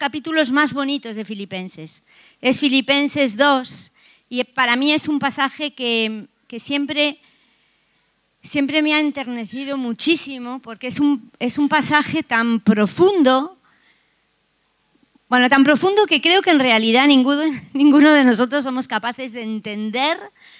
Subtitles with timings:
[0.00, 2.02] capítulos más bonitos de Filipenses.
[2.40, 3.92] Es Filipenses 2
[4.30, 6.26] y para mí es un pasaje que,
[6.58, 7.18] siempre,
[8.42, 13.58] siempre me ha enternecido muchísimo porque es un, es un pasaje tan profundo,
[15.28, 17.42] bueno, tan profundo que creo que en realidad ninguno,
[17.74, 20.16] ninguno de nosotros somos capaces de entender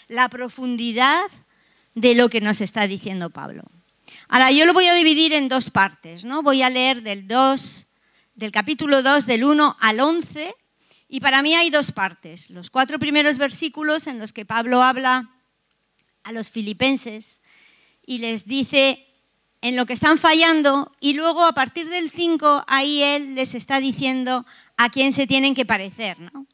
[0.09, 1.25] la profundidad
[1.95, 3.63] de lo que nos está diciendo Pablo.
[4.29, 6.43] Ahora, yo lo voy a dividir en dos partes, ¿no?
[6.43, 7.87] Voy a leer del 2,
[8.41, 10.57] del capítulo 2, del 1 al 11,
[11.11, 12.49] y para mí hay dos partes.
[12.49, 15.29] Los cuatro primeros versículos en los que Pablo habla
[16.23, 17.43] a los filipenses
[18.07, 19.07] y les dice
[19.61, 23.79] en lo que están fallando, y luego a partir del 5, ahí él les está
[23.79, 24.47] diciendo
[24.79, 26.47] a quién se tienen que parecer, ¿no?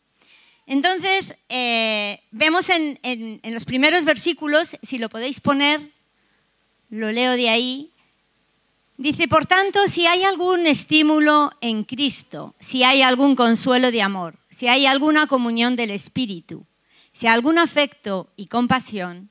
[0.67, 5.93] Entonces, eh, vemos en, en los primeros versículos, si lo podéis poner,
[6.91, 7.93] lo leo de ahí.
[8.99, 14.37] Dice, por tanto, si hay algún estímulo en Cristo, si hay algún consuelo de amor,
[14.49, 16.65] si hay alguna comunión del Espíritu,
[17.13, 19.29] si algún afecto y compasión,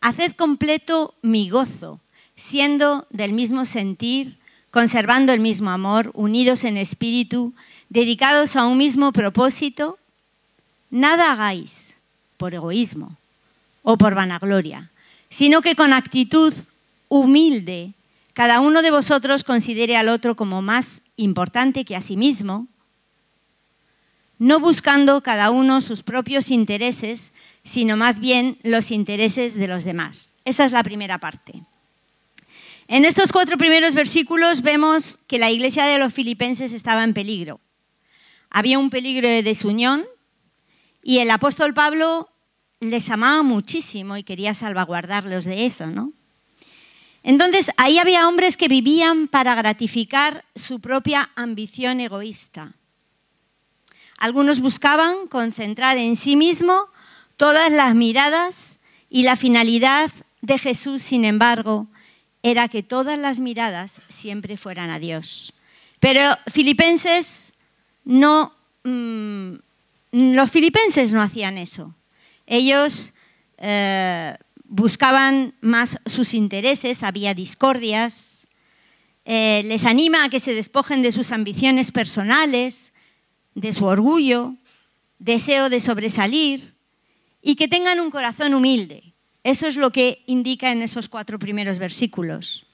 [0.00, 2.00] haced completo mi gozo,
[2.34, 4.38] siendo del mismo sentir,
[4.70, 7.54] conservando el mismo amor, unidos en espíritu,
[7.88, 9.98] dedicados a un mismo propósito.
[10.90, 11.96] Nada hagáis
[12.36, 13.16] por egoísmo
[13.82, 14.90] o por vanagloria
[15.28, 16.54] sino que con actitud
[17.08, 17.92] humilde
[18.36, 22.68] cada uno de vosotros considere al otro como más importante que a sí mismo,
[24.38, 27.32] no buscando cada uno sus propios intereses,
[27.64, 30.34] sino más bien los intereses de los demás.
[30.44, 31.62] Esa es la primera parte.
[32.88, 37.58] En estos cuatro primeros versículos vemos que la iglesia de los filipenses estaba en peligro.
[38.50, 40.04] Había un peligro de desunión
[41.02, 42.28] y el apóstol Pablo
[42.80, 46.12] les amaba muchísimo y quería salvaguardarlos de eso, ¿no?
[47.26, 52.74] Entonces, ahí había hombres que vivían para gratificar su propia ambición egoísta.
[54.16, 56.86] Algunos buscaban concentrar en sí mismo
[57.36, 58.78] todas las miradas
[59.10, 61.88] y la finalidad de Jesús, sin embargo,
[62.44, 65.52] era que todas las miradas siempre fueran a Dios.
[65.98, 67.54] Pero filipenses
[68.04, 69.54] no, mm,
[70.12, 71.92] los filipenses no hacían eso.
[72.46, 73.14] Ellos
[73.58, 74.36] eh,
[74.68, 78.46] buscaban más sus intereses, había discordias,
[79.24, 82.92] eh, les anima a que se despojen de sus ambiciones personales,
[83.54, 84.54] de su orgullo,
[85.18, 86.74] deseo de sobresalir
[87.42, 89.14] y que tengan un corazón humilde.
[89.44, 92.66] Eso es lo que indica en esos cuatro primeros versículos.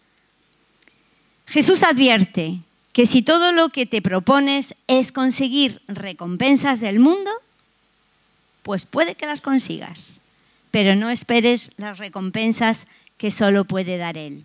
[1.47, 2.61] Jesús advierte
[2.95, 7.31] que si todo lo que te propones es conseguir recompensas del mundo,
[8.63, 10.22] pues puede que las consigas,
[10.73, 12.89] pero no esperes las recompensas
[13.19, 14.45] que solo puede dar Él.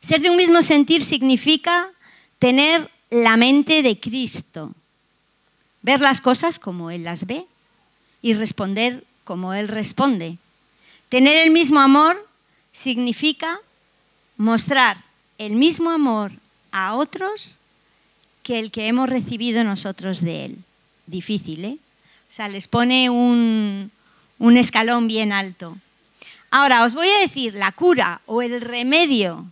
[0.00, 1.90] Ser de un mismo sentir significa
[2.38, 4.72] tener la mente de Cristo,
[5.82, 7.44] ver las cosas como Él las ve
[8.22, 10.36] y responder como Él responde.
[11.08, 12.28] Tener el mismo amor
[12.72, 13.58] significa
[14.36, 14.98] mostrar
[15.38, 16.32] el mismo amor
[16.72, 17.56] a otros
[18.42, 20.58] que el que hemos recibido nosotros de Él.
[21.06, 21.78] Difícil, ¿eh?
[22.30, 23.90] O sea, les pone un,
[24.56, 25.76] escalón bien alto.
[26.50, 29.46] Ahora, os voy a decir, la cura o el remedio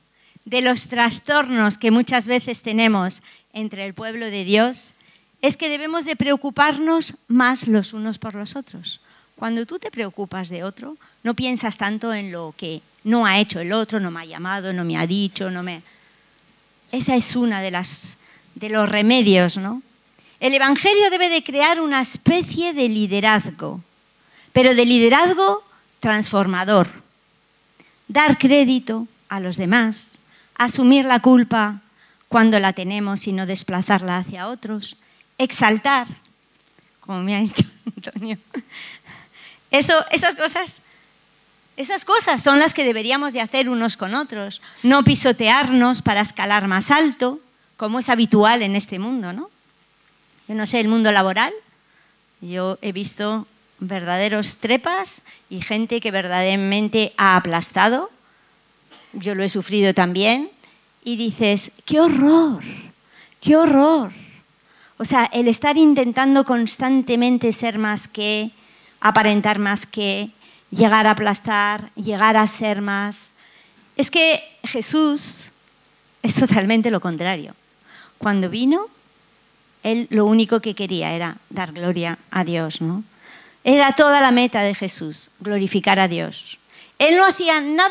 [0.45, 3.23] de los trastornos que muchas veces tenemos
[3.53, 4.95] entre el pueblo de Dios
[5.43, 9.01] es que debemos de preocuparnos más los unos por los otros.
[9.37, 13.61] Cuando tú te preocupas de otro, no piensas tanto en lo que no ha hecho
[13.61, 15.83] el otro, no me ha llamado, no me ha dicho, no me...
[16.93, 18.19] Esa es una de las
[18.55, 19.83] de los remedios, ¿no?
[20.41, 23.81] El Evangelio debe de crear una especie de liderazgo,
[24.55, 25.63] pero de liderazgo
[25.99, 26.87] transformador.
[28.09, 30.19] Dar crédito a los demás,
[30.55, 31.83] asumir la culpa
[32.29, 34.97] cuando la tenemos y no desplazarla hacia otros,
[35.39, 36.07] exaltar,
[37.01, 37.65] como me ha dicho
[37.97, 38.39] Antonio.
[39.71, 40.81] Eso, esas cosas
[41.77, 46.69] esas cosas son las que deberíamos de hacer unos con otros, no pisotearnos para escalar
[46.69, 47.41] más alto,
[47.77, 49.51] como es habitual en este mundo, ¿no?
[50.47, 51.53] Yo no sé, el mundo laboral,
[52.41, 53.49] yo he visto
[53.79, 58.11] verdaderos trepas y gente que verdaderamente ha aplastado.
[59.13, 60.51] Yo lo he sufrido también.
[61.05, 62.63] Y dices, qué horror,
[63.41, 64.11] qué horror.
[64.97, 68.51] O sea, el estar intentando constantemente ser más que,
[69.01, 70.31] aparentar más que,
[70.71, 73.33] llegar a aplastar, llegar a ser más.
[73.97, 75.51] Es que Jesús
[76.23, 77.55] es totalmente lo contrario.
[78.19, 78.87] Cuando vino,
[79.83, 83.05] él lo único que quería era dar gloria a Dios, ¿no?
[83.65, 86.59] Era toda la meta de Jesús, glorificar a Dios.
[86.99, 87.91] Él no hacía nada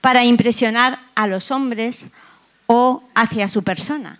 [0.00, 2.06] para impresionar a los hombres
[2.66, 4.18] o hacia su persona.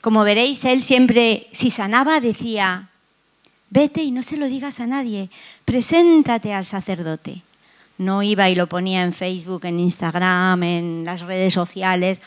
[0.00, 2.88] Como veréis, él siempre, si sanaba, decía,
[3.70, 5.30] vete y no se lo digas a nadie,
[5.64, 7.42] preséntate al sacerdote.
[7.98, 12.20] No iba y lo ponía en Facebook, en Instagram, en las redes sociales,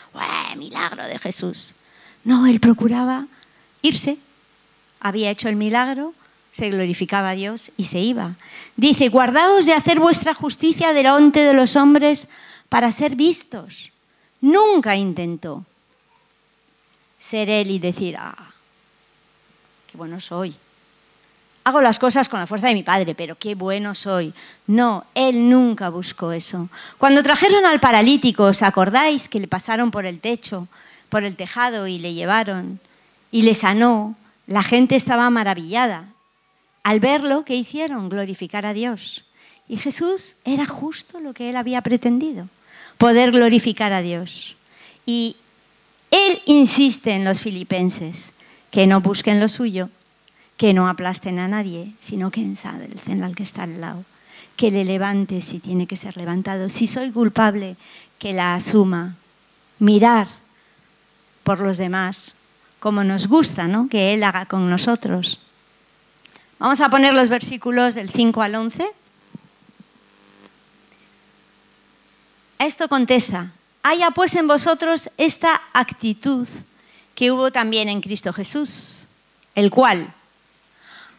[0.56, 1.74] milagro de Jesús!
[2.24, 3.26] No, él procuraba
[3.80, 4.18] irse.
[5.00, 6.12] Había hecho el milagro,
[6.58, 8.34] se glorificaba a Dios y se iba.
[8.74, 12.26] Dice, guardaos de hacer vuestra justicia delante de los hombres
[12.68, 13.92] para ser vistos.
[14.40, 15.64] Nunca intentó
[17.20, 18.50] ser él y decir, ah,
[19.86, 20.52] qué bueno soy.
[21.62, 24.34] Hago las cosas con la fuerza de mi padre, pero qué bueno soy.
[24.66, 26.68] No, él nunca buscó eso.
[26.98, 30.66] Cuando trajeron al paralítico, ¿os acordáis que le pasaron por el techo,
[31.08, 32.80] por el tejado y le llevaron
[33.30, 34.16] y le sanó?
[34.48, 36.06] La gente estaba maravillada.
[36.88, 38.08] Al verlo, ¿qué hicieron?
[38.08, 39.26] Glorificar a Dios.
[39.68, 42.48] Y Jesús era justo lo que él había pretendido,
[42.96, 44.56] poder glorificar a Dios.
[45.04, 45.36] Y
[46.10, 48.32] él insiste en los filipenses
[48.70, 49.90] que no busquen lo suyo,
[50.56, 54.06] que no aplasten a nadie, sino que ensalcen al que está al lado,
[54.56, 56.70] que le levante si tiene que ser levantado.
[56.70, 57.76] Si soy culpable,
[58.18, 59.14] que la asuma.
[59.78, 60.26] Mirar
[61.44, 62.34] por los demás,
[62.80, 63.90] como nos gusta ¿no?
[63.90, 65.38] que Él haga con nosotros.
[66.58, 68.84] Vamos a poner los versículos del 5 al 11.
[72.58, 73.52] Esto contesta,
[73.84, 76.48] haya pues en vosotros esta actitud
[77.14, 79.06] que hubo también en Cristo Jesús,
[79.54, 80.12] el cual,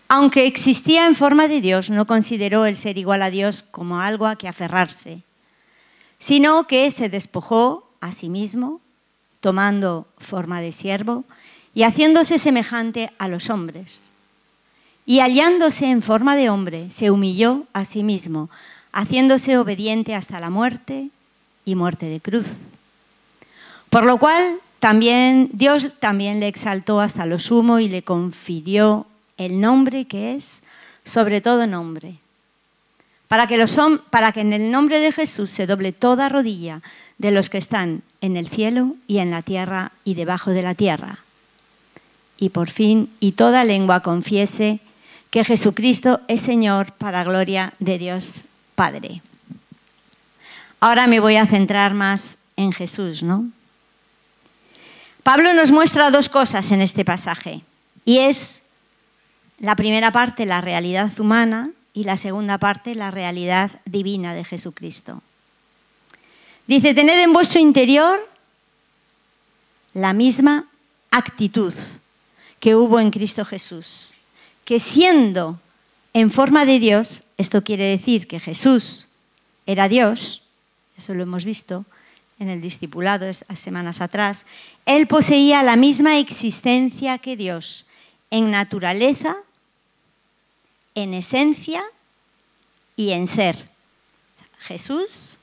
[0.10, 4.28] aunque existía en forma de Dios, no consideró el ser igual a Dios como algo
[4.28, 5.22] a que aferrarse,
[6.18, 8.82] sino que se despojó a sí mismo,
[9.40, 11.24] tomando forma de siervo
[11.74, 14.09] y haciéndose semejante a los hombres.
[15.10, 18.48] Y hallándose en forma de hombre, se humilló a sí mismo,
[18.92, 21.10] haciéndose obediente hasta la muerte
[21.66, 22.46] y muerte de cruz.
[23.90, 29.08] Por lo cual también Dios también le exaltó hasta lo sumo y le confirió
[29.38, 30.62] el nombre que es
[31.04, 32.20] sobre todo nombre.
[33.28, 33.80] Para que, los,
[34.12, 36.84] para que en el nombre de Jesús se doble toda rodilla
[37.18, 40.76] de los que están en el cielo y en la tierra y debajo de la
[40.76, 41.18] tierra.
[42.38, 44.82] Y por fin, y toda lengua confiese
[45.30, 48.44] que Jesucristo es Señor para gloria de Dios
[48.76, 49.22] Padre.
[50.80, 53.50] Ahora me voy a centrar más en Jesús, ¿no?
[55.24, 57.62] Pablo nos muestra dos cosas en este pasaje,
[58.06, 58.62] y es
[59.60, 65.22] la primera parte, la realidad humana, y la segunda parte, la realidad divina de Jesucristo.
[66.68, 68.20] Dice, tened en vuestro interior
[69.94, 70.70] la misma
[71.12, 71.74] actitud
[72.60, 74.09] que hubo en Cristo Jesús,
[74.70, 75.60] que siendo
[76.14, 79.08] en forma de Dios, esto quiere decir que Jesús
[79.66, 80.44] era Dios,
[80.96, 81.86] eso lo hemos visto
[82.38, 83.26] en el discipulado
[83.56, 84.46] semanas atrás,
[84.86, 87.88] él poseía la misma existencia que Dios
[88.30, 89.38] en naturaleza
[90.94, 91.82] en esencia
[92.96, 93.70] y en ser.
[94.60, 95.40] Jesús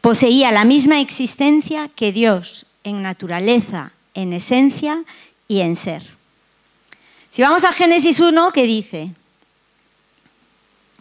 [0.00, 5.04] poseía la misma existencia que Dios en naturaleza, en esencia
[5.46, 6.15] y en ser.
[7.36, 9.10] Si vamos a Génesis 1, ¿qué dice?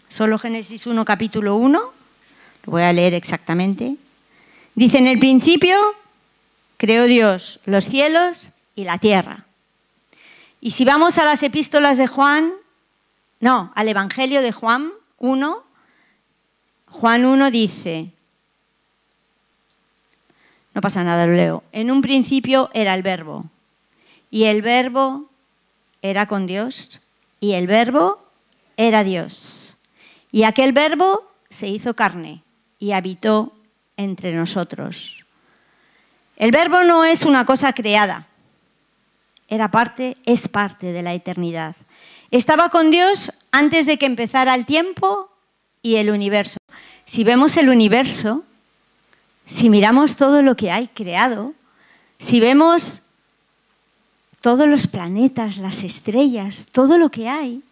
[0.10, 3.96] Solo Génesis 1, capítulo 1, lo voy a leer exactamente.
[4.74, 5.78] Dice, en el principio
[6.76, 9.46] creó Dios los cielos y la tierra.
[10.60, 12.52] Y si vamos a las epístolas de Juan,
[13.40, 15.64] no, al Evangelio de Juan 1,
[16.92, 18.12] Juan 1 dice,
[20.74, 23.46] no pasa nada, lo leo, en un principio era el verbo,
[24.30, 25.30] y el verbo
[26.10, 27.02] era con Dios,
[27.40, 28.24] y el verbo
[28.78, 29.76] era Dios.
[30.32, 32.44] Y aquel verbo se hizo carne
[32.78, 33.54] y habitó
[33.98, 35.26] entre nosotros.
[36.38, 38.28] El verbo no es una cosa creada,
[39.48, 41.76] era parte, es parte de la eternidad.
[42.30, 45.30] Estaba con Dios antes de que empezara el tiempo
[45.82, 46.58] y el universo.
[47.06, 48.44] Si vemos el universo,
[49.46, 51.54] si miramos todo lo que hay creado,
[52.20, 53.05] si vemos
[54.46, 57.64] todos los planetas, las estrellas, todo lo que hay,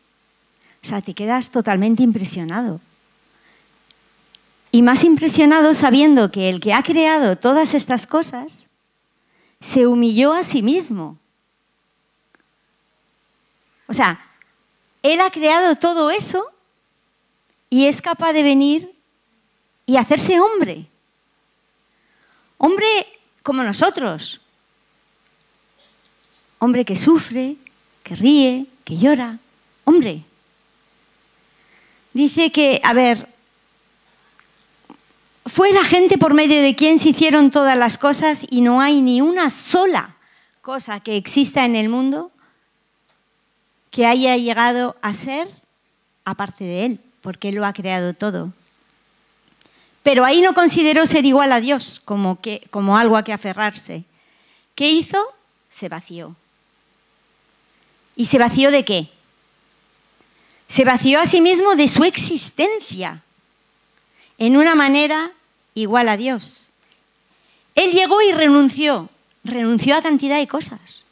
[0.82, 2.82] o sea, te quedas totalmente impresionado.
[4.72, 8.65] Y más impresionado sabiendo que el que ha creado todas estas cosas
[9.62, 11.20] se humilló a sí mismo.
[13.86, 14.20] O sea,
[15.03, 16.44] él ha creado todo eso
[17.70, 18.96] y es capaz de venir
[19.86, 20.88] y hacerse hombre.
[22.58, 22.88] Hombre
[23.44, 24.42] como nosotros.
[26.63, 27.58] Hombre que sufre,
[28.03, 29.38] que ríe, que llora.
[29.84, 30.24] Hombre.
[32.13, 33.27] Dice que, a ver,
[35.46, 39.01] fue la gente por medio de quien se hicieron todas las cosas y no hay
[39.01, 40.15] ni una sola
[40.62, 42.32] cosa que exista en el mundo
[43.91, 45.50] que haya llegado a ser
[46.24, 48.53] aparte de Él, porque Él lo ha creado todo.
[50.01, 54.05] Pero ahí no consideró ser igual a Dios como, que, como algo a que aferrarse.
[54.75, 55.22] ¿Qué hizo?
[55.67, 56.38] Se vació.
[58.15, 59.10] ¿Y se vació de qué?
[60.67, 63.22] Se vació a sí mismo de su existencia
[64.38, 65.32] en una manera
[65.74, 66.70] igual a Dios.
[67.75, 69.10] Él llegó y renunció,
[69.43, 71.03] renunció a cantidad de cosas.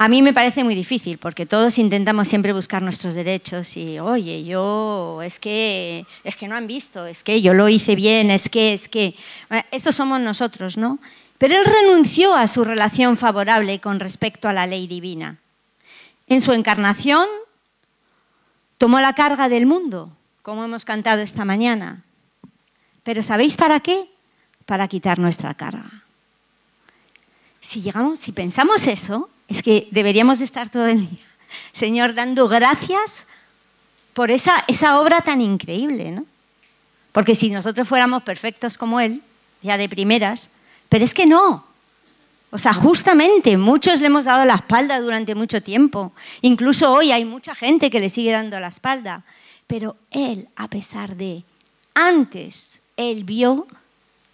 [0.00, 4.44] A mí me parece muy difícil porque todos intentamos siempre buscar nuestros derechos y, oye,
[4.44, 8.48] yo es que es que no han visto, es que yo lo hice bien, es
[8.48, 9.16] que es que
[9.72, 11.00] eso somos nosotros, ¿no?
[11.38, 15.38] Pero él renunció a su relación favorable con respecto a la ley divina.
[16.26, 17.26] En su encarnación
[18.76, 20.10] tomó la carga del mundo,
[20.42, 22.02] como hemos cantado esta mañana.
[23.04, 24.10] Pero ¿sabéis para qué?
[24.66, 26.02] Para quitar nuestra carga.
[27.60, 31.24] Si llegamos, si pensamos eso, es que deberíamos estar todo el día,
[31.72, 33.26] Señor, dando gracias
[34.12, 36.26] por esa, esa obra tan increíble, ¿no?
[37.12, 39.22] Porque si nosotros fuéramos perfectos como Él,
[39.62, 40.50] ya de primeras,
[40.88, 41.64] pero es que no.
[42.50, 46.12] O sea, justamente muchos le hemos dado la espalda durante mucho tiempo.
[46.40, 49.22] Incluso hoy hay mucha gente que le sigue dando la espalda.
[49.66, 51.44] Pero Él, a pesar de
[51.94, 53.66] antes, Él vio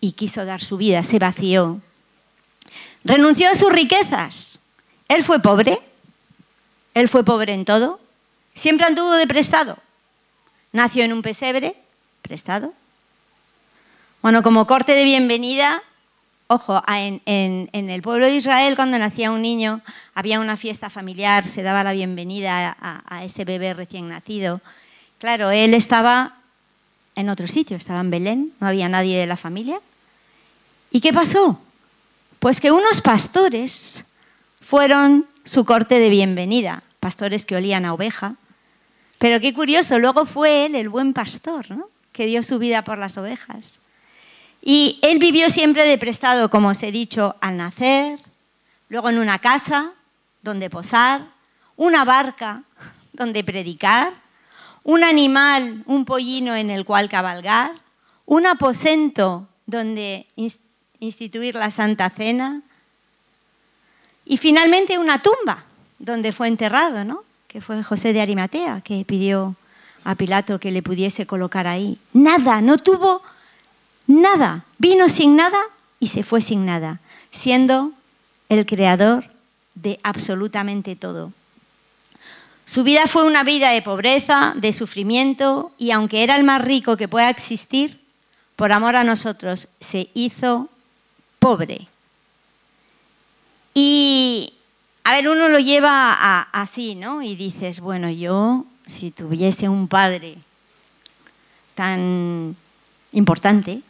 [0.01, 1.81] y quiso dar su vida, se vació.
[3.03, 4.61] Renunció a sus riquezas.
[5.09, 5.81] Él fue pobre,
[6.95, 8.01] él fue pobre en todo,
[8.55, 9.77] siempre anduvo de prestado.
[10.73, 11.75] Nació en un pesebre,
[12.23, 12.73] prestado.
[14.23, 15.83] Bueno, como corte de bienvenida,
[16.47, 19.81] ojo, en, el pueblo de Israel cuando nacía un niño
[20.15, 24.61] había una fiesta familiar, se daba la bienvenida a ese bebé recién nacido.
[25.19, 26.35] Claro, él estaba
[27.17, 29.81] en otro sitio, estaba en Belén, no había nadie de la familia.
[30.91, 31.61] ¿Y qué pasó?
[32.39, 34.07] Pues que unos pastores
[34.61, 38.35] fueron su corte de bienvenida, pastores que olían a oveja.
[39.19, 41.89] Pero qué curioso, luego fue él el buen pastor, ¿no?
[42.13, 43.81] que dio su vida por las ovejas.
[44.67, 48.19] Y él vivió siempre de prestado, como os he dicho, al nacer,
[48.89, 49.93] luego en una casa
[50.41, 51.27] donde posar,
[51.77, 52.63] una barca
[53.13, 54.15] donde predicar,
[54.83, 57.73] un animal, un pollino en el cual cabalgar,
[58.25, 60.27] un aposento donde
[60.99, 62.63] instituir la Santa Cena,
[64.25, 65.65] y finalmente una tumba
[65.99, 67.23] donde fue enterrado, ¿no?
[67.49, 69.57] que fue José de Arimatea, que pidió
[70.05, 71.99] a Pilato que le pudiese colocar ahí.
[72.15, 73.23] Nada, no tuvo
[74.07, 74.65] nada.
[74.79, 75.59] Vino sin nada
[76.01, 77.93] y se fue sin nada, siendo
[78.49, 79.31] el creador
[79.75, 81.33] de absolutamente todo.
[82.67, 86.97] Su vida fue una vida de pobreza, de sufrimiento, y aunque era el más rico
[86.97, 88.01] que pueda existir,
[88.57, 90.69] por amor a nosotros se hizo
[91.39, 91.89] pobre
[93.75, 94.53] y,
[95.03, 97.23] a ver, uno lo lleva así, ¿no?
[97.23, 100.37] Y dices, bueno, yo, si tuviese un padre
[101.75, 102.55] tan
[103.13, 103.83] importante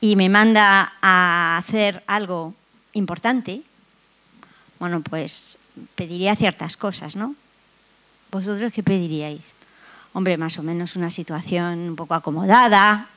[0.00, 2.54] y me manda a hacer algo
[2.92, 3.62] importante,
[4.78, 5.58] bueno, pues
[5.94, 7.34] pediría ciertas cosas, ¿no?
[8.30, 9.54] ¿Vosotros qué pediríais?
[10.12, 13.08] Hombre, más o menos una situación un poco acomodada,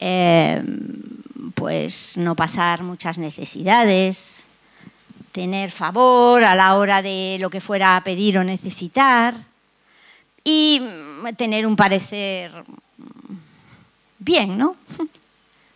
[0.00, 0.62] eh,
[1.54, 4.46] pues no pasar muchas necesidades,
[5.32, 9.34] tener favor a la hora de lo que fuera a pedir o necesitar
[10.42, 10.80] y
[11.36, 12.52] tener un parecer
[14.18, 14.76] bien, ¿no?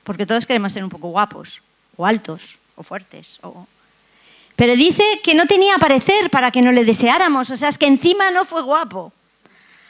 [0.08, 1.60] Porque todos queremos ser un poco guapos,
[1.98, 3.38] o altos, o fuertes.
[4.56, 7.88] Pero dice que no tenía parecer para que no le deseáramos, o sea, es que
[7.88, 9.12] encima no fue guapo.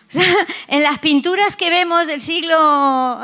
[0.08, 0.24] O sea,
[0.66, 3.20] en las pinturas que vemos del siglo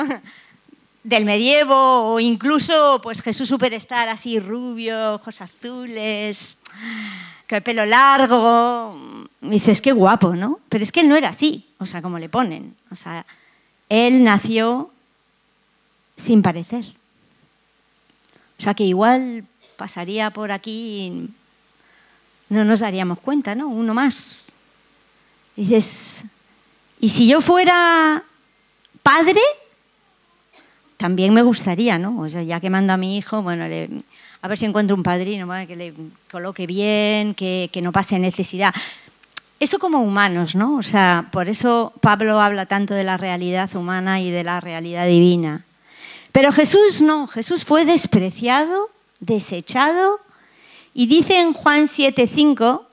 [1.02, 6.60] del medievo o incluso pues Jesús superstar así rubio, ojos azules,
[7.48, 8.96] el pelo largo.
[9.40, 10.60] dices, qué guapo, ¿no?
[10.68, 12.76] Pero es que él no era así, o sea, como le ponen.
[12.92, 13.26] O sea,
[13.88, 14.92] él nació
[16.16, 16.85] sin parecer.
[18.59, 19.44] O sea, que igual
[19.76, 21.28] pasaría por aquí y
[22.49, 23.68] no nos daríamos cuenta, ¿no?
[23.68, 24.47] Uno más.
[25.56, 26.25] dices,
[27.00, 28.23] ¿y si yo fuera
[29.02, 29.40] padre?
[31.04, 32.21] también me gustaría, ¿no?
[32.21, 35.47] O sea, ya que mando a mi hijo, bueno, a ver si encuentro un padrino
[35.66, 35.92] que le
[36.30, 38.75] coloque bien, que, que no pase necesidad.
[39.61, 40.76] Eso como humanos, ¿no?
[40.76, 45.06] O sea, por eso Pablo habla tanto de la realidad humana y de la realidad
[45.06, 45.64] divina.
[46.35, 50.19] Pero Jesús no, Jesús fue despreciado, desechado,
[50.93, 52.85] y dice en Juan 7:5,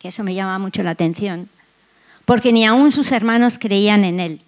[0.00, 1.48] que eso me llama mucho la atención,
[2.24, 4.40] porque ni aún sus hermanos creían en él.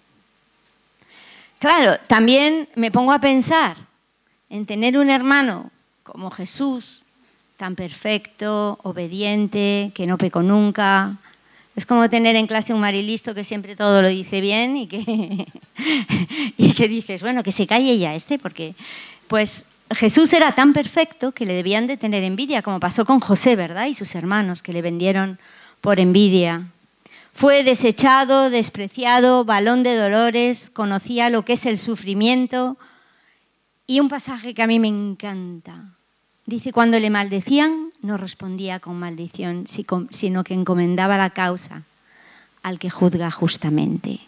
[1.59, 3.77] Claro, también me pongo a pensar
[4.49, 5.71] en tener un hermano
[6.03, 7.03] como Jesús,
[7.55, 11.15] tan perfecto, obediente, que no pecó nunca.
[11.79, 14.97] Es como tener en clase un marilisto que siempre todo lo dice bien y que,
[16.57, 18.75] y que dices, bueno, que se calle ya este, porque
[19.29, 23.55] pues Jesús era tan perfecto que le debían de tener envidia, como pasó con José,
[23.55, 23.85] ¿verdad?
[23.85, 25.39] Y sus hermanos que le vendieron
[25.79, 26.67] por envidia.
[27.31, 32.77] Fue desechado, despreciado, balón de dolores, conocía lo que es el sufrimiento.
[33.87, 35.95] Y un pasaje que a mí me encanta.
[36.49, 41.83] Dice, cuando le maldecían, no respondía con maldición, sino que encomendaba la causa
[42.63, 44.21] al que juzga justamente.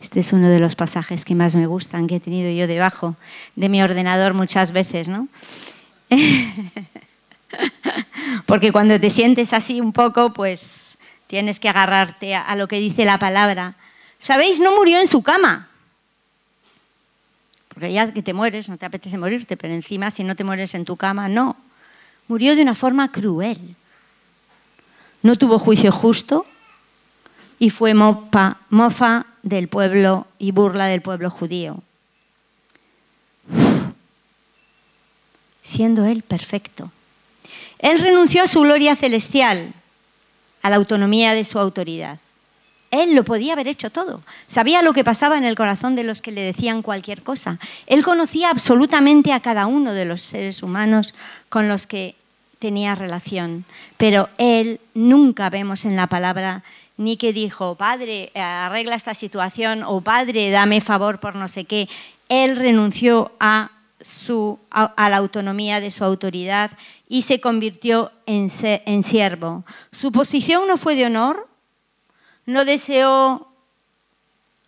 [0.00, 3.14] Este es uno de los pasajes que más me gustan, que he tenido yo debajo
[3.54, 5.28] de mi ordenador muchas veces, ¿no?
[8.46, 10.98] Porque cuando te sientes así un poco, pues
[11.28, 13.76] tienes que agarrarte a, lo que dice la palabra.
[14.18, 14.58] ¿Sabéis?
[14.58, 15.68] No murió en su cama.
[17.88, 20.84] Ya que te mueres, no te apetece morirte, pero encima si no te mueres en
[20.84, 21.56] tu cama, no.
[22.28, 23.76] Murió de una forma cruel.
[25.22, 26.46] No tuvo juicio justo
[27.58, 31.82] y fue mofa del pueblo y burla del pueblo judío.
[35.62, 36.90] Siendo él perfecto.
[37.78, 39.72] Él renunció a su gloria celestial
[40.62, 42.18] a la autonomía de su autoridad.
[42.92, 44.22] Él lo podía haber hecho todo.
[44.46, 47.58] Sabía lo que pasaba en el corazón de los que le decían cualquier cosa.
[47.86, 51.14] Él conocía absolutamente a cada uno de los seres humanos
[51.48, 52.14] con los que
[52.58, 53.64] tenía relación.
[53.96, 56.62] Pero él nunca vemos en la palabra
[56.98, 61.88] ni que dijo, Padre, arregla esta situación o Padre, dame favor por no sé qué.
[62.28, 63.70] Él renunció a
[65.08, 66.70] la autonomía de su autoridad
[67.08, 68.50] y se convirtió en
[69.02, 69.64] siervo.
[69.90, 71.48] Su posición no fue de honor,
[72.46, 73.48] no deseó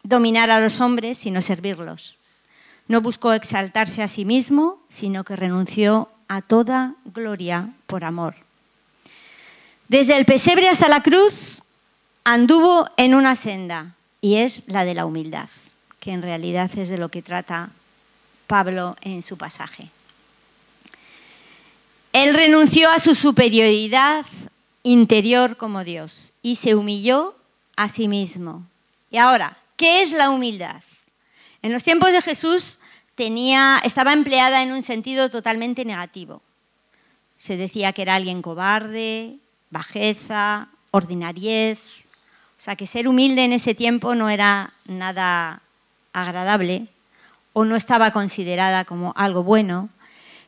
[0.03, 2.17] dominar a los hombres, sino servirlos.
[2.87, 8.37] No buscó exaltarse a sí mismo, sino que renunció a toda gloria por amor.
[9.89, 11.63] Desde el pesebre hasta la cruz
[12.25, 15.49] anduvo en una senda, y es la de la humildad,
[16.01, 17.71] que en realidad es de lo que trata
[18.47, 19.91] Pablo en su pasaje.
[22.13, 24.25] Él renunció a su superioridad
[24.83, 27.35] interior como Dios y se humilló
[27.77, 28.67] a sí mismo.
[29.11, 30.83] Y ahora, ¿qué es la humildad?
[31.63, 32.79] En los tiempos de Jesús
[33.17, 36.43] estaba empleada en un sentido totalmente negativo.
[37.37, 39.37] Se decía que era alguien cobarde,
[39.71, 42.05] bajeza, ordinariez.
[42.57, 45.61] O sea, que ser humilde en ese tiempo no era nada
[46.13, 46.89] agradable
[47.53, 49.91] o no estaba considerada como algo bueno,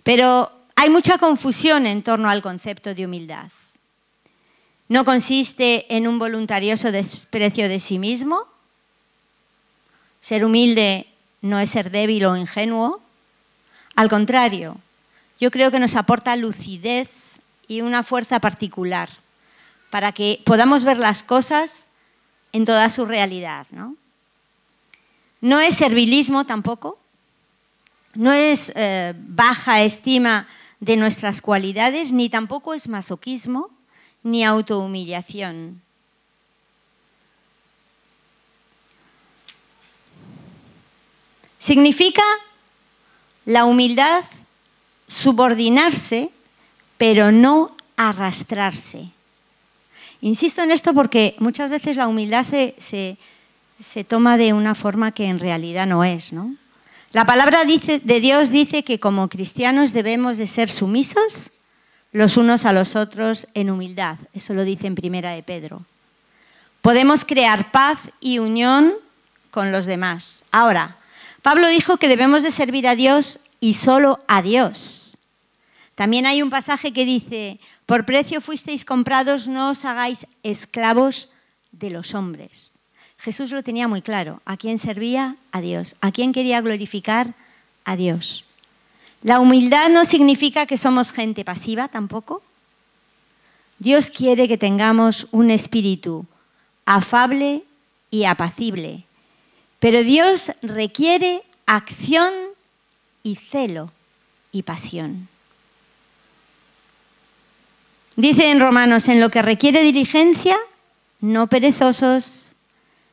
[0.03, 3.49] pero hay mucha confusión en torno al concepto de humildad.
[4.89, 8.47] No consiste en un voluntarioso desprecio de sí mismo.
[10.21, 11.07] Ser humilde
[11.43, 13.01] no es ser débil o ingenuo.
[13.97, 14.77] Al contrario,
[15.41, 19.09] yo creo que nos aporta lucidez y una fuerza particular
[19.91, 21.89] para que podamos ver las cosas
[22.53, 23.67] en toda su realidad.
[23.71, 23.97] ¿no?
[25.41, 26.99] No es servilismo tampoco,
[28.15, 30.49] no es eh, baja estima
[30.81, 33.71] de nuestras cualidades, ni tampoco es masoquismo,
[34.27, 35.81] ni autohumillación.
[41.59, 42.23] Significa
[43.45, 44.25] la humildad
[45.07, 46.31] subordinarse,
[46.99, 49.11] pero no arrastrarse.
[50.21, 55.27] Insisto en esto porque muchas veces la humildad se, se, toma de una forma que
[55.27, 56.33] en realidad no es.
[56.33, 56.57] ¿no?
[57.13, 61.53] La palabra de Dios dice que como cristianos debemos de ser sumisos
[62.13, 64.19] los unos a los otros en humildad.
[64.33, 65.85] Eso lo dice en Primera de Pedro.
[66.81, 68.95] Podemos crear paz y unión
[69.51, 70.45] con los demás.
[70.51, 70.97] Ahora,
[71.43, 75.17] Pablo dijo que debemos de servir a Dios y solo a Dios.
[75.95, 81.31] También hay un pasaje que dice, por precio fuisteis comprados, no os hagáis esclavos
[81.73, 82.73] de los hombres.
[83.19, 84.43] Jesús lo tenía muy claro.
[84.45, 85.37] ¿A quién servía?
[85.53, 85.97] A Dios.
[86.01, 87.35] ¿A quién quería glorificar?
[87.85, 88.46] A Dios.
[89.23, 92.43] La humildad no significa que somos gente pasiva tampoco.
[93.79, 96.27] Dios quiere que tengamos un espíritu
[96.85, 97.65] afable
[98.11, 99.05] y apacible,
[99.81, 102.33] pero Dios requiere acción
[103.23, 103.91] y celo
[104.53, 105.29] y pasión.
[108.17, 110.57] Dice en Romanos, en lo que requiere diligencia,
[111.21, 112.55] no perezosos,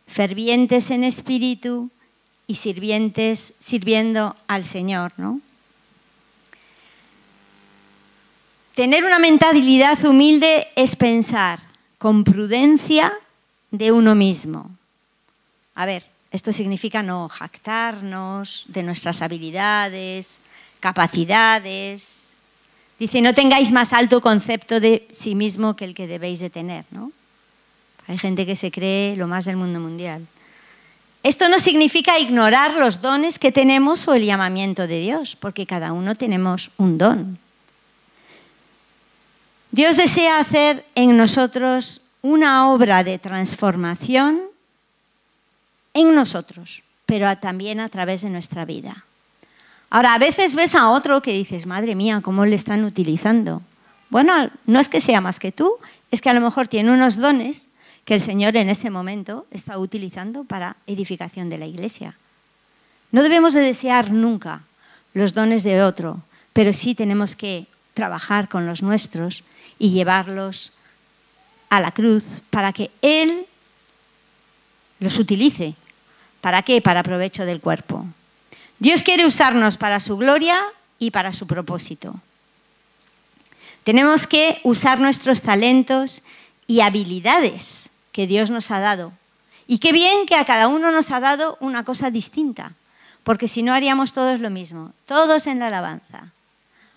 [0.07, 1.89] fervientes en espíritu
[2.47, 5.41] y sirvientes sirviendo al Señor, ¿no?
[8.75, 11.59] Tener una mentalidad humilde es pensar
[11.99, 13.13] con prudencia
[13.71, 14.71] de uno mismo.
[15.75, 20.39] A ver, Esto significa no jactarnos de nuestras habilidades,
[20.79, 22.33] capacidades.
[22.97, 26.85] Dice, no tengáis más alto concepto de sí mismo que el que debéis de tener,
[26.89, 27.11] ¿no?
[28.07, 30.25] Hay gente que se cree lo más del mundo mundial.
[31.21, 35.93] Esto no significa ignorar los dones que tenemos o el llamamiento de Dios, porque cada
[35.93, 37.37] uno tenemos un don.
[39.73, 44.39] Dios desea hacer en nosotros una obra de transformación
[45.95, 49.03] en nosotros, pero también a través de nuestra vida.
[49.89, 53.63] Ahora, a veces ves a otro que dices, madre mía, ¿cómo le están utilizando?
[54.11, 55.73] Bueno, no es que sea más que tú,
[56.11, 57.67] es que a lo mejor tiene unos dones
[58.05, 62.15] que el Señor en ese momento está utilizando para edificación de la iglesia.
[63.11, 64.61] No debemos de desear nunca
[65.15, 66.21] los dones de otro,
[66.53, 69.43] pero sí tenemos que trabajar con los nuestros
[69.79, 70.71] y llevarlos
[71.69, 73.45] a la cruz para que Él
[74.99, 75.75] los utilice.
[76.41, 76.81] ¿Para qué?
[76.81, 78.05] Para provecho del cuerpo.
[78.79, 80.59] Dios quiere usarnos para su gloria
[80.99, 82.15] y para su propósito.
[83.83, 86.21] Tenemos que usar nuestros talentos
[86.67, 89.11] y habilidades que Dios nos ha dado.
[89.67, 92.73] Y qué bien que a cada uno nos ha dado una cosa distinta,
[93.23, 96.31] porque si no haríamos todos lo mismo, todos en la alabanza,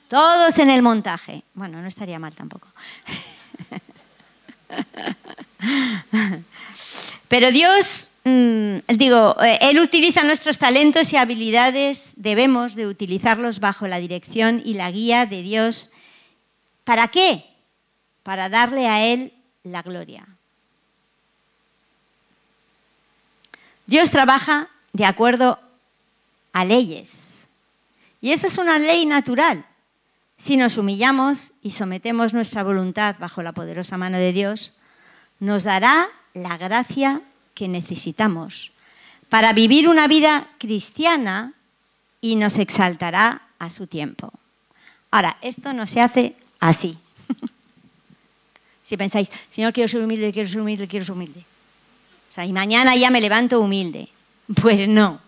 [0.08, 1.42] todos en el montaje.
[1.54, 2.68] Bueno, no estaría mal tampoco.
[7.28, 13.86] Pero Dios, mm, digo, eh, Él utiliza nuestros talentos y habilidades, debemos de utilizarlos bajo
[13.88, 15.90] la dirección y la guía de Dios.
[16.84, 17.44] ¿Para qué?
[18.22, 19.32] Para darle a Él
[19.64, 20.26] la gloria.
[23.86, 25.58] Dios trabaja de acuerdo
[26.52, 27.48] a leyes.
[28.20, 29.64] Y eso es una ley natural.
[30.38, 34.72] Si nos humillamos y sometemos nuestra voluntad bajo la poderosa mano de Dios,
[35.40, 37.22] nos dará la gracia
[37.54, 38.72] que necesitamos
[39.28, 41.54] para vivir una vida cristiana
[42.20, 44.32] y nos exaltará a su tiempo.
[45.10, 46.98] Ahora, esto no se hace así.
[48.82, 51.44] si pensáis, Señor, quiero ser humilde, quiero ser humilde, quiero ser humilde
[52.44, 54.08] y mañana ya me levanto humilde.
[54.62, 55.18] Pues no.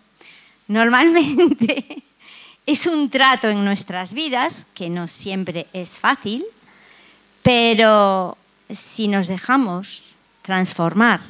[0.68, 2.04] Normalmente
[2.68, 6.44] es un trato en nuestras vidas, que no siempre es fácil,
[7.42, 8.36] pero
[8.68, 10.02] si nos dejamos
[10.42, 11.22] transformar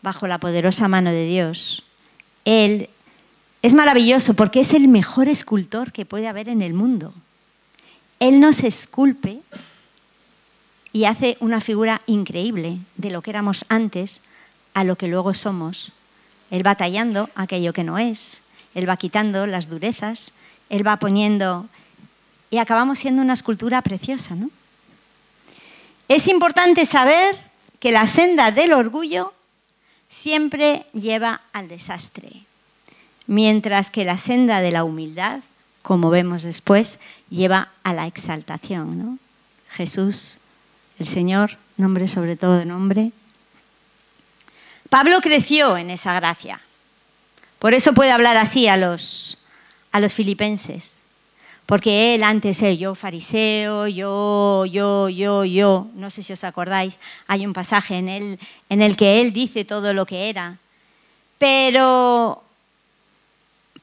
[0.00, 1.82] bajo la poderosa mano de Dios,
[2.44, 2.88] Él
[3.62, 7.12] es maravilloso porque es el mejor escultor que puede haber en el mundo.
[8.20, 9.40] Él nos esculpe
[10.92, 14.22] y hace una figura increíble de lo que éramos antes
[14.72, 15.90] a lo que luego somos.
[16.52, 18.40] Él va tallando aquello que no es,
[18.78, 20.30] Él va quitando las durezas,
[20.70, 21.66] Él va poniendo
[22.48, 24.36] y acabamos siendo una escultura preciosa.
[24.36, 24.50] ¿no?
[26.06, 27.36] Es importante saber
[27.80, 29.34] que la senda del orgullo
[30.08, 32.44] siempre lleva al desastre,
[33.26, 35.40] mientras que la senda de la humildad,
[35.82, 38.96] como vemos después, lleva a la exaltación.
[38.96, 39.18] ¿no?
[39.70, 40.36] Jesús,
[41.00, 43.10] el Señor, nombre sobre todo nombre,
[44.88, 46.60] Pablo creció en esa gracia.
[47.58, 49.38] Por eso puede hablar así a los,
[49.92, 50.96] a los filipenses.
[51.66, 56.98] Porque él antes, eh, yo fariseo, yo, yo, yo, yo, no sé si os acordáis,
[57.26, 58.38] hay un pasaje en, él,
[58.70, 60.56] en el que él dice todo lo que era.
[61.36, 62.42] Pero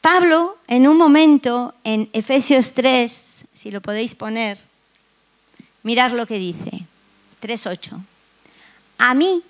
[0.01, 4.57] Pablo, en un momento, en Efesios 3, si lo podéis poner,
[5.83, 6.71] mirad lo que dice,
[7.41, 7.99] 3.8.
[8.97, 9.43] A mí,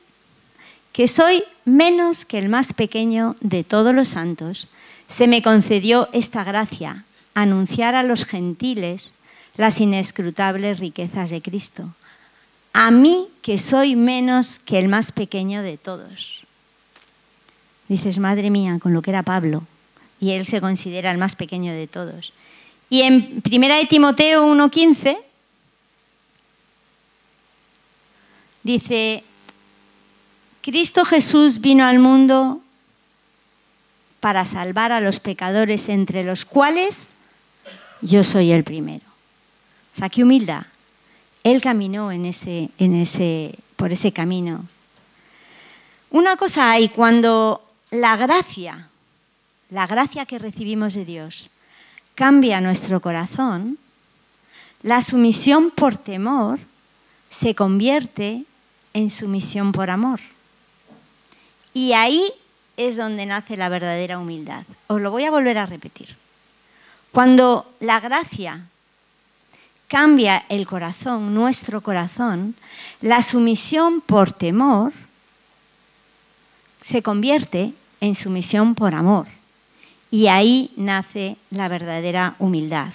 [0.91, 4.69] que soy menos que el más pequeño de todos los santos,
[5.08, 9.13] se me concedió esta gracia, anunciar a los gentiles
[9.58, 11.93] las inescrutables riquezas de Cristo.
[12.73, 16.43] A mí, que soy menos que el más pequeño de todos.
[17.88, 19.63] Dices, madre mía, con lo que era Pablo,
[20.19, 22.34] y él se considera el más pequeño de todos.
[22.89, 25.17] Y en 1 de Timoteo 1.15
[28.63, 29.23] dice,
[30.65, 32.60] Cristo Jesús vino al mundo
[34.19, 37.13] para salvar a los pecadores, entre los cuales
[38.01, 39.06] yo soy el primero.
[39.93, 40.65] O sea, qué humildad.
[41.43, 44.65] Él caminó en ese, en ese, por ese camino.
[46.10, 48.89] Una cosa hay, cuando la gracia,
[49.69, 51.51] la gracia que recibimos de Dios,
[52.15, 53.78] cambia nuestro corazón,
[54.82, 56.58] la sumisión por temor
[57.30, 58.45] se convierte
[58.95, 60.21] en sumisión por amor.
[61.75, 62.31] Y ahí
[62.77, 64.63] es donde nace la verdadera humildad.
[64.88, 66.15] Os lo voy a volver a repetir.
[67.11, 68.61] Cuando la gracia
[69.89, 72.55] cambia el corazón, nuestro corazón,
[73.01, 74.93] la sumisión por temor
[76.81, 79.27] se convierte en sumisión por amor.
[80.09, 82.93] Y ahí nace la verdadera humildad.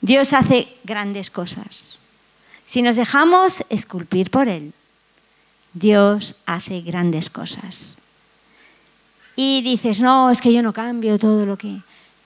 [0.00, 1.98] Dios hace grandes cosas.
[2.64, 4.72] Si nos dejamos esculpir por Él,
[5.72, 7.96] Dios hace grandes cosas.
[9.36, 11.78] Y dices, no, es que yo no cambio todo lo que...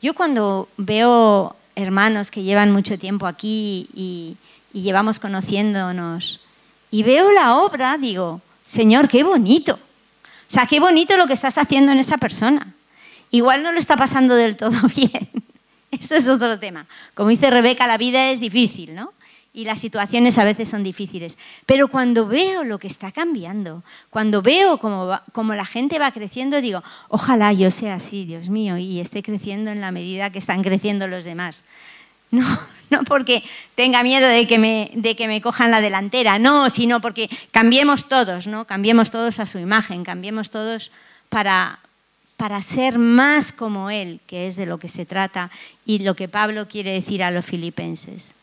[0.02, 4.36] Yo cuando veo hermanos que llevan mucho tiempo aquí y,
[4.72, 6.40] llevamos conociéndonos
[6.90, 9.74] y veo la obra, digo, Señor, qué bonito.
[9.74, 12.74] O sea, qué bonito lo que estás haciendo en esa persona.
[13.30, 15.28] Igual no lo está pasando del todo bien.
[15.92, 16.86] Eso es otro tema.
[17.14, 19.12] Como dice Rebeca, la vida es difícil, ¿no?
[19.56, 21.38] Y las situaciones a veces son difíciles.
[21.64, 26.60] Pero cuando veo lo que está cambiando, cuando veo cómo, cómo la gente va creciendo,
[26.60, 30.62] digo, ojalá yo sea así, Dios mío, y esté creciendo en la medida que están
[30.62, 31.62] creciendo los demás.
[32.32, 32.44] No,
[32.90, 33.44] no porque
[33.76, 38.08] tenga miedo de que, me, de que me cojan la delantera, no, sino porque cambiemos
[38.08, 38.64] todos, ¿no?
[38.64, 40.90] Cambiemos todos a su imagen, cambiemos todos
[41.28, 41.78] para,
[42.36, 45.50] para ser más como Él, que es de lo que se trata
[45.86, 48.34] y lo que Pablo quiere decir a los filipenses.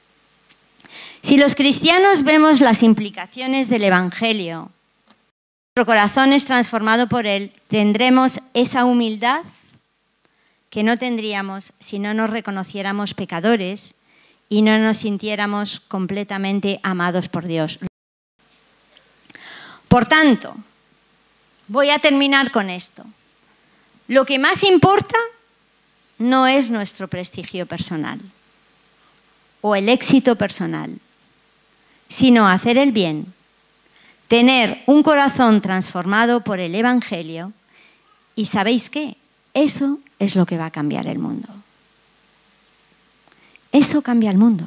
[1.22, 4.72] Si los cristianos vemos las implicaciones del Evangelio,
[5.76, 9.44] nuestro corazón es transformado por Él, tendremos esa humildad
[10.70, 13.96] que no tendríamos si no nos reconociéramos pecadores
[14.50, 17.80] y no nos sintiéramos completamente amados por Dios.
[19.88, 20.56] Por tanto,
[21.68, 23.06] voy a terminar con esto.
[24.08, 25.18] Lo que más importa
[26.18, 28.20] no es nuestro prestigio personal
[29.62, 30.98] o el éxito personal,
[32.10, 33.34] sino hacer el bien,
[34.28, 37.54] tener un corazón transformado por el Evangelio
[38.36, 39.18] y sabéis qué,
[39.54, 41.50] eso es lo que va a cambiar el mundo.
[43.72, 44.66] Eso cambia el mundo,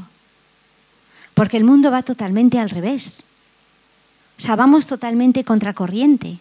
[1.34, 3.24] porque el mundo va totalmente al revés.
[4.38, 6.38] O sea, vamos totalmente contracorriente.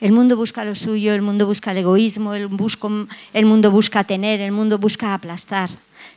[0.00, 2.48] El mundo busca lo suyo, el mundo busca el egoísmo, el,
[3.32, 5.70] el mundo busca tener, el mundo busca aplastar.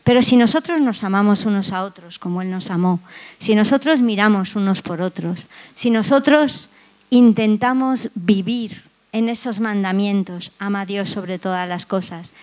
[0.03, 2.99] Pero si nosotros nos amamos unos a otros como Él nos amó,
[3.39, 6.69] si nosotros miramos unos por otros, si nosotros
[7.09, 12.33] intentamos vivir en esos mandamientos, ama a Dios sobre todas las cosas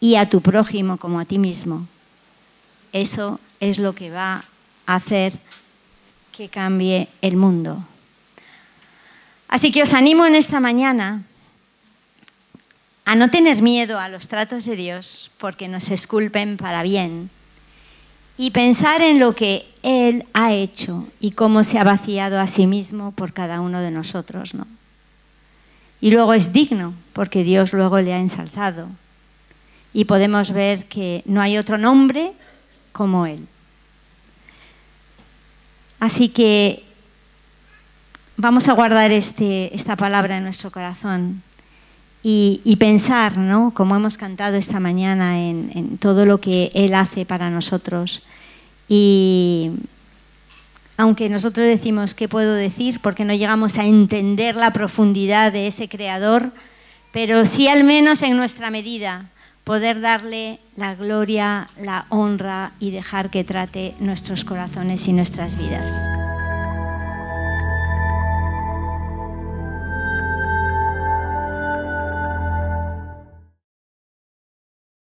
[0.00, 1.86] y a tu prójimo como a ti mismo,
[2.92, 4.44] eso es lo que va
[4.86, 5.32] a hacer
[6.32, 7.84] que cambie el mundo.
[9.48, 11.24] Así que os animo en esta mañana
[13.04, 17.30] a no tener miedo a los tratos de Dios porque nos esculpen para bien
[18.36, 22.66] y pensar en lo que Él ha hecho y cómo se ha vaciado a sí
[22.66, 24.54] mismo por cada uno de nosotros.
[24.54, 24.66] ¿no?
[26.00, 28.88] Y luego es digno porque Dios luego le ha ensalzado
[29.92, 32.32] y podemos ver que no hay otro nombre
[32.92, 33.46] como Él.
[35.98, 36.82] Así que
[38.38, 41.42] vamos a guardar este, esta palabra en nuestro corazón
[42.22, 43.72] y, pensar, ¿no?
[43.74, 48.22] como hemos cantado esta mañana, en, todo lo que Él hace para nosotros.
[48.88, 49.70] Y
[50.96, 55.88] aunque nosotros decimos qué puedo decir, porque no llegamos a entender la profundidad de ese
[55.88, 56.52] Creador,
[57.12, 59.30] pero sí al menos en nuestra medida
[59.64, 65.92] poder darle la gloria, la honra y dejar que trate nuestros corazones y nuestras vidas.